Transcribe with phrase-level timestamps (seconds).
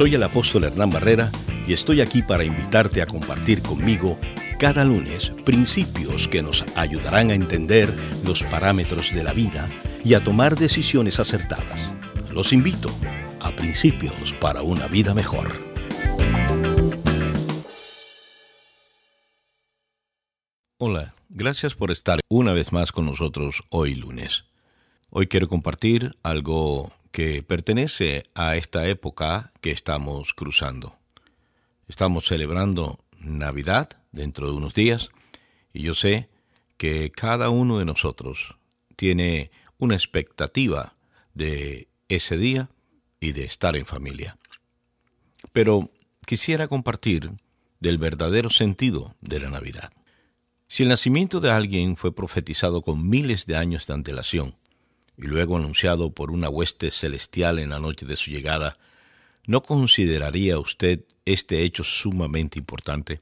[0.00, 1.30] Soy el apóstol Hernán Barrera
[1.66, 4.18] y estoy aquí para invitarte a compartir conmigo
[4.58, 7.94] cada lunes principios que nos ayudarán a entender
[8.24, 9.68] los parámetros de la vida
[10.02, 11.92] y a tomar decisiones acertadas.
[12.32, 12.90] Los invito
[13.40, 15.50] a Principios para una vida mejor.
[20.78, 24.46] Hola, gracias por estar una vez más con nosotros hoy lunes.
[25.10, 30.96] Hoy quiero compartir algo que pertenece a esta época que estamos cruzando.
[31.88, 35.10] Estamos celebrando Navidad dentro de unos días
[35.72, 36.28] y yo sé
[36.76, 38.56] que cada uno de nosotros
[38.96, 40.94] tiene una expectativa
[41.34, 42.70] de ese día
[43.18, 44.36] y de estar en familia.
[45.52, 45.90] Pero
[46.26, 47.30] quisiera compartir
[47.80, 49.90] del verdadero sentido de la Navidad.
[50.68, 54.54] Si el nacimiento de alguien fue profetizado con miles de años de antelación,
[55.20, 58.78] y luego anunciado por una hueste celestial en la noche de su llegada,
[59.46, 63.20] ¿no consideraría usted este hecho sumamente importante?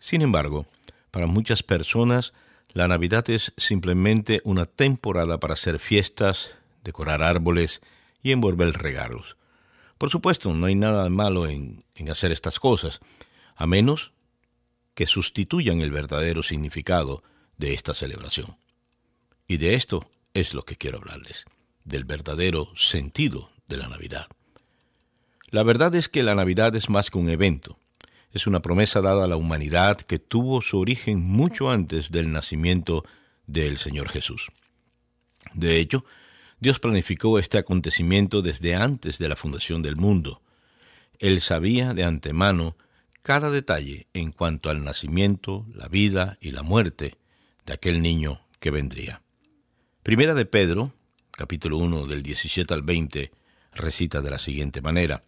[0.00, 0.66] Sin embargo,
[1.10, 2.32] para muchas personas,
[2.72, 6.52] la Navidad es simplemente una temporada para hacer fiestas,
[6.82, 7.82] decorar árboles
[8.22, 9.36] y envolver regalos.
[9.98, 13.00] Por supuesto, no hay nada malo en, en hacer estas cosas,
[13.54, 14.12] a menos
[14.94, 17.22] que sustituyan el verdadero significado
[17.58, 18.56] de esta celebración.
[19.46, 21.46] Y de esto es lo que quiero hablarles,
[21.84, 24.26] del verdadero sentido de la Navidad.
[25.50, 27.78] La verdad es que la Navidad es más que un evento,
[28.32, 33.04] es una promesa dada a la humanidad que tuvo su origen mucho antes del nacimiento
[33.46, 34.50] del Señor Jesús.
[35.52, 36.04] De hecho,
[36.58, 40.40] Dios planificó este acontecimiento desde antes de la fundación del mundo.
[41.18, 42.76] Él sabía de antemano
[43.22, 47.16] cada detalle en cuanto al nacimiento, la vida y la muerte
[47.66, 49.20] de aquel niño que vendría.
[50.02, 50.92] Primera de Pedro,
[51.30, 53.30] capítulo 1 del 17 al 20,
[53.72, 55.22] recita de la siguiente manera,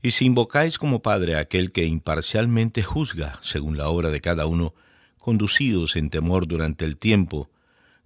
[0.00, 4.46] Y si invocáis como Padre a aquel que imparcialmente juzga según la obra de cada
[4.46, 4.74] uno,
[5.18, 7.50] conducidos en temor durante el tiempo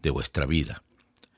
[0.00, 0.82] de vuestra vida,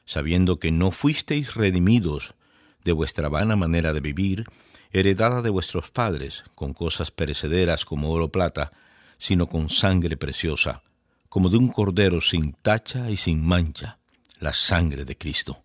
[0.04, 2.36] sabiendo que no fuisteis redimidos
[2.84, 4.44] de vuestra vana manera de vivir,
[4.92, 8.70] heredada de vuestros padres, con cosas perecederas como oro o plata,
[9.18, 10.84] sino con sangre preciosa,
[11.28, 13.98] como de un cordero sin tacha y sin mancha
[14.42, 15.62] la sangre de Cristo.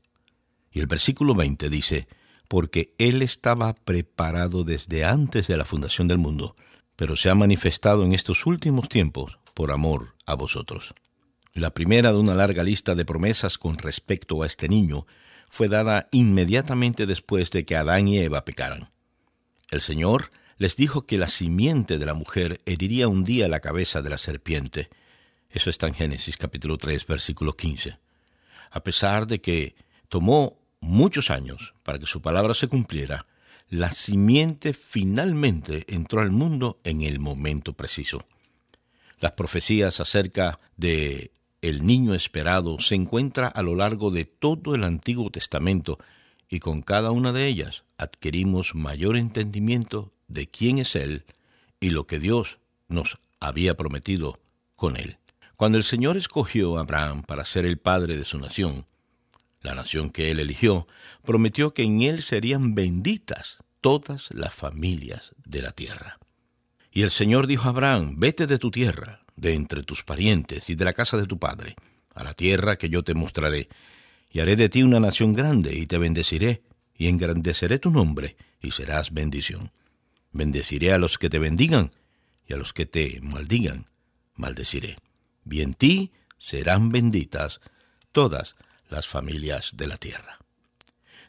[0.72, 2.08] Y el versículo 20 dice,
[2.48, 6.56] porque Él estaba preparado desde antes de la fundación del mundo,
[6.96, 10.94] pero se ha manifestado en estos últimos tiempos por amor a vosotros.
[11.54, 15.08] La primera de una larga lista de promesas con respecto a este niño
[15.50, 18.92] fue dada inmediatamente después de que Adán y Eva pecaran.
[19.72, 24.02] El Señor les dijo que la simiente de la mujer heriría un día la cabeza
[24.02, 24.90] de la serpiente.
[25.50, 27.98] Eso está en Génesis capítulo 3, versículo 15
[28.72, 29.76] a pesar de que
[30.10, 33.26] tomó muchos años para que su palabra se cumpliera,
[33.70, 38.24] la simiente finalmente entró al mundo en el momento preciso.
[39.20, 44.84] Las profecías acerca de el niño esperado se encuentra a lo largo de todo el
[44.84, 45.98] Antiguo Testamento
[46.50, 51.26] y con cada una de ellas adquirimos mayor entendimiento de quién es Él
[51.80, 54.40] y lo que Dios nos había prometido
[54.76, 55.18] con Él.
[55.58, 58.86] Cuando el Señor escogió a Abraham para ser el padre de su nación,
[59.64, 60.88] la nación que él eligió,
[61.24, 66.20] prometió que en él serían benditas todas las familias de la tierra.
[66.92, 70.76] Y el Señor dijo a Abraham, vete de tu tierra, de entre tus parientes y
[70.76, 71.76] de la casa de tu padre,
[72.14, 73.68] a la tierra que yo te mostraré,
[74.30, 76.62] y haré de ti una nación grande, y te bendeciré,
[76.96, 79.72] y engrandeceré tu nombre, y serás bendición.
[80.34, 81.90] Bendeciré a los que te bendigan,
[82.48, 83.88] y a los que te maldigan,
[84.36, 84.98] maldeciré
[85.52, 87.62] y en ti serán benditas
[88.12, 88.56] todas
[88.90, 90.40] las familias de la tierra.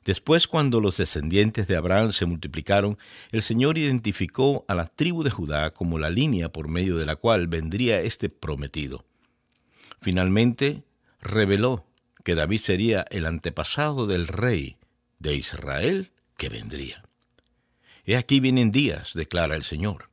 [0.05, 2.97] Después, cuando los descendientes de Abraham se multiplicaron,
[3.31, 7.16] el Señor identificó a la tribu de Judá como la línea por medio de la
[7.16, 9.04] cual vendría este prometido.
[10.01, 10.84] Finalmente,
[11.21, 11.84] reveló
[12.25, 14.78] que David sería el antepasado del rey
[15.19, 17.03] de Israel que vendría.
[18.07, 20.09] He aquí vienen días, declara el Señor,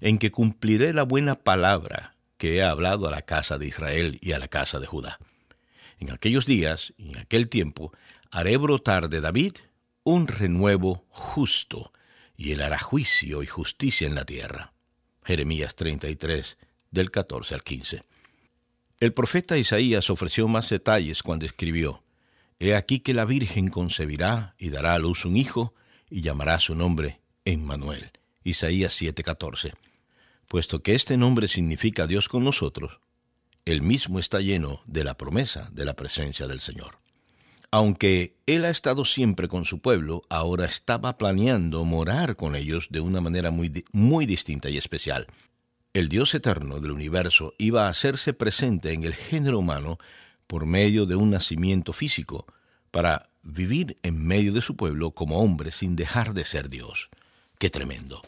[0.00, 4.32] en que cumpliré la buena palabra que he hablado a la casa de Israel y
[4.32, 5.18] a la casa de Judá.
[6.00, 7.92] En aquellos días y en aquel tiempo
[8.30, 9.56] haré brotar de David
[10.04, 11.92] un renuevo justo,
[12.36, 14.72] y él hará juicio y justicia en la tierra.
[15.24, 16.56] Jeremías 33,
[16.90, 18.02] del 14 al 15.
[19.00, 22.02] El profeta Isaías ofreció más detalles cuando escribió,
[22.60, 25.74] He aquí que la Virgen concebirá y dará a luz un hijo,
[26.10, 28.10] y llamará su nombre Emmanuel.
[28.44, 29.74] Isaías 7:14
[30.48, 33.00] puesto que este nombre significa Dios con nosotros,
[33.64, 36.98] el mismo está lleno de la promesa de la presencia del Señor.
[37.70, 43.00] Aunque él ha estado siempre con su pueblo, ahora estaba planeando morar con ellos de
[43.00, 45.26] una manera muy, muy distinta y especial.
[45.92, 49.98] El Dios eterno del universo iba a hacerse presente en el género humano
[50.46, 52.46] por medio de un nacimiento físico,
[52.90, 57.10] para vivir en medio de su pueblo como hombre sin dejar de ser Dios.
[57.58, 58.22] ¡Qué tremendo!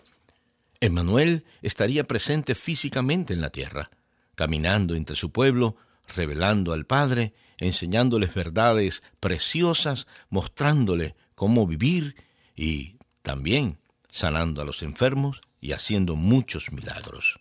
[0.81, 3.91] Emmanuel estaría presente físicamente en la tierra,
[4.35, 5.77] caminando entre su pueblo,
[6.09, 12.17] revelando al Padre, enseñándoles verdades preciosas, mostrándole cómo vivir
[12.56, 13.79] y también
[14.09, 17.38] sanando a los enfermos y haciendo muchos milagros.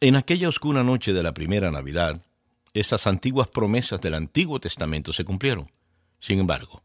[0.00, 2.20] En aquella oscura noche de la primera Navidad,
[2.72, 5.70] estas antiguas promesas del Antiguo Testamento se cumplieron.
[6.20, 6.82] Sin embargo,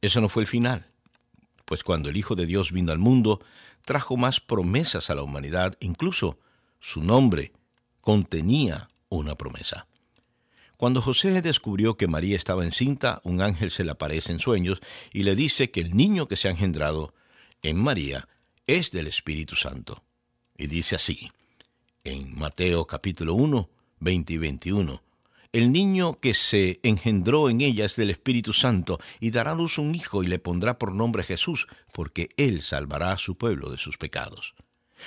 [0.00, 0.86] eso no fue el final,
[1.64, 3.40] pues cuando el Hijo de Dios vino al mundo,
[3.86, 6.38] trajo más promesas a la humanidad, incluso
[6.80, 7.52] su nombre
[8.02, 9.86] contenía una promesa.
[10.76, 15.22] Cuando José descubrió que María estaba encinta, un ángel se le aparece en sueños y
[15.22, 17.14] le dice que el niño que se ha engendrado
[17.62, 18.28] en María
[18.66, 20.02] es del Espíritu Santo.
[20.58, 21.30] Y dice así,
[22.04, 25.02] en Mateo capítulo 1, 20 y 21,
[25.56, 29.94] el niño que se engendró en ella es del Espíritu Santo, y dará luz un
[29.94, 33.96] hijo y le pondrá por nombre Jesús, porque él salvará a su pueblo de sus
[33.96, 34.54] pecados.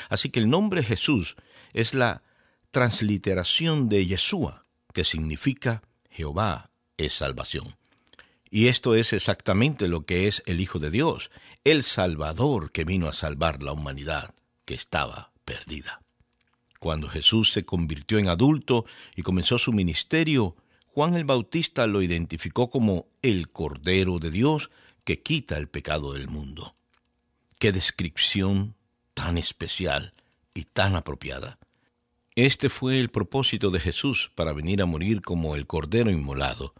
[0.09, 1.35] Así que el nombre Jesús
[1.73, 2.23] es la
[2.71, 7.75] transliteración de Yeshua, que significa Jehová es salvación.
[8.49, 11.29] Y esto es exactamente lo que es el Hijo de Dios,
[11.63, 14.33] el Salvador que vino a salvar la humanidad
[14.65, 16.01] que estaba perdida.
[16.79, 18.85] Cuando Jesús se convirtió en adulto
[19.15, 20.55] y comenzó su ministerio,
[20.87, 24.71] Juan el Bautista lo identificó como el Cordero de Dios
[25.03, 26.73] que quita el pecado del mundo.
[27.59, 28.75] Qué descripción
[29.13, 30.13] tan especial
[30.53, 31.59] y tan apropiada.
[32.35, 36.73] Este fue el propósito de Jesús para venir a morir como el Cordero inmolado,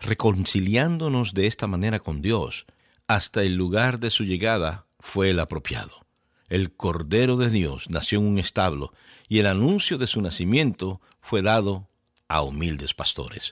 [0.00, 2.66] reconciliándonos de esta manera con Dios.
[3.06, 6.05] Hasta el lugar de su llegada fue el apropiado
[6.48, 8.92] el Cordero de Dios nació en un establo
[9.28, 11.88] y el anuncio de su nacimiento fue dado
[12.28, 13.50] a humildes pastores.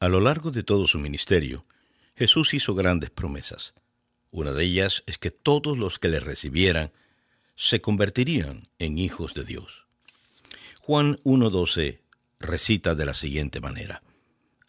[0.00, 1.64] A lo largo de todo su ministerio,
[2.16, 3.74] Jesús hizo grandes promesas.
[4.30, 6.92] Una de ellas es que todos los que le recibieran
[7.56, 9.86] se convertirían en hijos de Dios.
[10.80, 12.00] Juan 1.12
[12.38, 14.02] recita de la siguiente manera,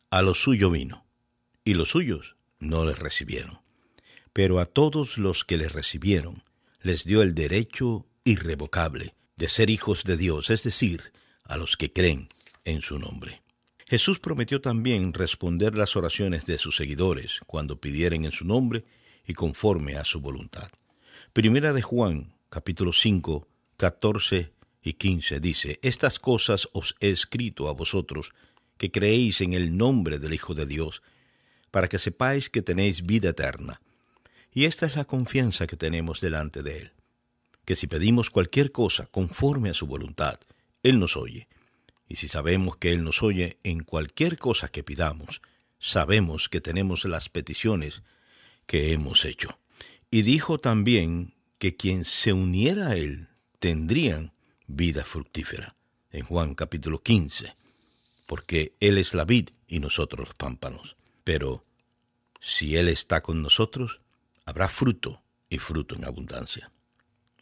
[0.10, 1.06] A lo suyo vino,
[1.64, 3.62] y los suyos no le recibieron,
[4.34, 6.42] pero a todos los que le recibieron,
[6.82, 11.12] les dio el derecho irrevocable de ser hijos de Dios, es decir,
[11.44, 12.30] a los que creen
[12.64, 13.42] en su nombre.
[13.88, 18.86] Jesús prometió también responder las oraciones de sus seguidores cuando pidieren en su nombre
[19.26, 20.70] y conforme a su voluntad.
[21.34, 23.48] Primera de Juan, capítulo 5,
[23.78, 28.32] 14 y 15 dice, Estas cosas os he escrito a vosotros,
[28.78, 31.02] que creéis en el nombre del Hijo de Dios,
[31.72, 33.82] para que sepáis que tenéis vida eterna
[34.52, 36.92] y esta es la confianza que tenemos delante de Él,
[37.66, 40.40] que si pedimos cualquier cosa conforme a su voluntad,
[40.82, 41.48] Él nos oye.
[42.08, 45.42] Y si sabemos que Él nos oye en cualquier cosa que pidamos,
[45.78, 48.02] sabemos que tenemos las peticiones
[48.66, 49.58] que hemos hecho.
[50.10, 53.28] Y dijo también que quien se uniera a Él
[53.60, 54.34] tendrían
[54.66, 55.76] vida fructífera,
[56.12, 57.56] en Juan capítulo 15,
[58.26, 60.96] porque Él es la vid y nosotros los pámpanos.
[61.24, 61.64] Pero
[62.40, 64.02] si Él está con nosotros,
[64.50, 66.72] habrá fruto y fruto en abundancia.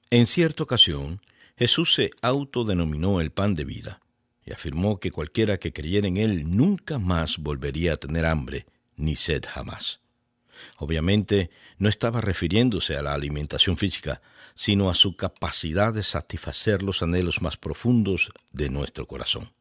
[0.09, 1.21] En cierta ocasión,
[1.57, 3.99] Jesús se autodenominó el pan de vida
[4.45, 9.15] y afirmó que cualquiera que creyera en él nunca más volvería a tener hambre ni
[9.15, 9.99] sed jamás.
[10.77, 14.21] Obviamente no estaba refiriéndose a la alimentación física,
[14.55, 19.51] sino a su capacidad de satisfacer los anhelos más profundos de nuestro corazón.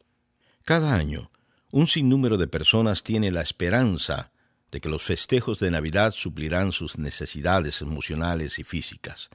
[0.65, 1.31] Cada año,
[1.71, 4.33] un sinnúmero de personas tiene la esperanza
[4.71, 9.31] de que los festejos de Navidad suplirán sus necesidades emocionales y físicas.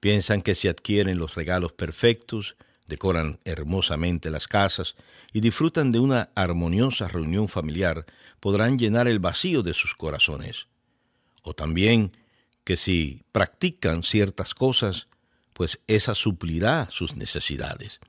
[0.00, 4.96] Piensan que si adquieren los regalos perfectos, decoran hermosamente las casas
[5.32, 8.04] y disfrutan de una armoniosa reunión familiar,
[8.40, 10.66] podrán llenar el vacío de sus corazones.
[11.42, 12.12] O también
[12.64, 15.08] que si practican ciertas cosas,
[15.52, 18.00] pues esa suplirá sus necesidades.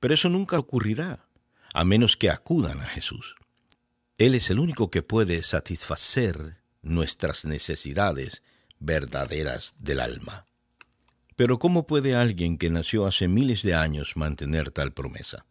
[0.00, 1.26] Pero eso nunca ocurrirá,
[1.72, 3.36] a menos que acudan a Jesús.
[4.16, 8.42] Él es el único que puede satisfacer nuestras necesidades
[8.78, 10.46] verdaderas del alma.
[11.34, 15.46] Pero ¿cómo puede alguien que nació hace miles de años mantener tal promesa?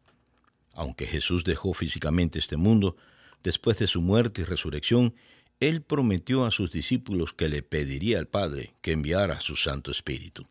[0.74, 2.96] Aunque Jesús dejó físicamente este mundo,
[3.44, 5.14] después de su muerte y resurrección,
[5.60, 10.48] Él prometió a sus discípulos que le pediría al Padre que enviara su Santo Espíritu.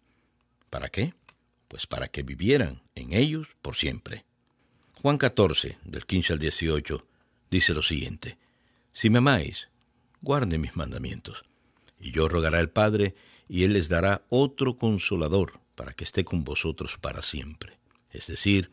[0.68, 1.14] ¿Para qué?
[1.68, 4.26] Pues para que vivieran en ellos por siempre.
[5.00, 7.06] Juan 14, del 15 al 18,
[7.52, 8.38] dice lo siguiente,
[8.94, 9.68] Si me amáis,
[10.22, 11.44] guarden mis mandamientos.
[12.00, 13.14] Y yo rogaré al Padre,
[13.46, 17.78] y Él les dará otro consolador para que esté con vosotros para siempre.
[18.10, 18.70] Es decir,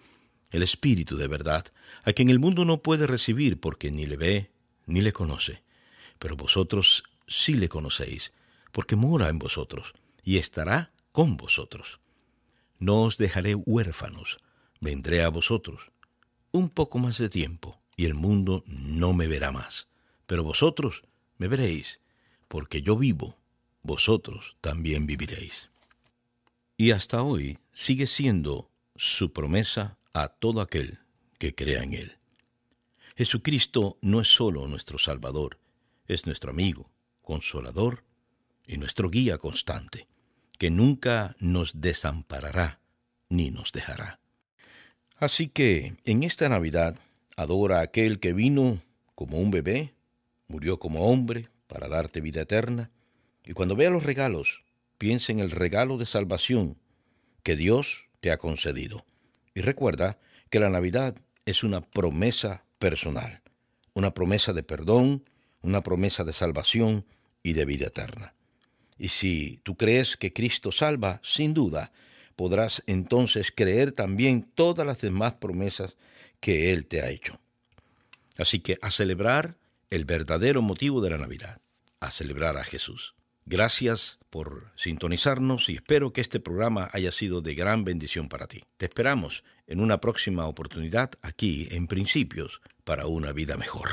[0.52, 1.66] el Espíritu de verdad,
[2.04, 4.52] a quien el mundo no puede recibir porque ni le ve
[4.86, 5.62] ni le conoce.
[6.18, 8.32] Pero vosotros sí le conocéis,
[8.72, 9.94] porque mora en vosotros
[10.24, 12.00] y estará con vosotros.
[12.78, 14.38] No os dejaré huérfanos,
[14.80, 15.92] vendré a vosotros.
[16.52, 19.90] Un poco más de tiempo, y el mundo no me verá más.
[20.26, 21.04] Pero vosotros
[21.38, 22.00] me veréis,
[22.48, 23.38] porque yo vivo,
[23.84, 25.70] vosotros también viviréis.
[26.78, 31.00] Y hasta hoy sigue siendo su promesa a todo aquel
[31.40, 32.16] que crea en Él.
[33.18, 35.60] Jesucristo no es solo nuestro Salvador,
[36.08, 36.90] es nuestro amigo,
[37.22, 38.06] consolador
[38.66, 40.08] y nuestro guía constante,
[40.58, 42.80] que nunca nos desamparará
[43.28, 44.22] ni nos dejará.
[45.18, 46.98] Así que en esta Navidad
[47.40, 48.82] adora a aquel que vino
[49.16, 49.94] como un bebé,
[50.48, 52.92] murió como hombre para darte vida eterna,
[53.46, 54.66] y cuando vea los regalos,
[54.98, 56.78] piensa en el regalo de salvación
[57.42, 59.06] que Dios te ha concedido.
[59.54, 60.20] Y recuerda
[60.50, 61.16] que la Navidad
[61.46, 63.42] es una promesa personal,
[63.94, 65.24] una promesa de perdón,
[65.62, 67.06] una promesa de salvación
[67.42, 68.34] y de vida eterna.
[68.98, 71.94] Y si tú crees que Cristo salva, sin duda,
[72.36, 75.96] podrás entonces creer también todas las demás promesas
[76.40, 77.40] que Él te ha hecho.
[78.38, 79.58] Así que a celebrar
[79.90, 81.60] el verdadero motivo de la Navidad,
[82.00, 83.16] a celebrar a Jesús.
[83.46, 88.64] Gracias por sintonizarnos y espero que este programa haya sido de gran bendición para ti.
[88.78, 93.90] Te esperamos en una próxima oportunidad aquí en Principios para una vida mejor.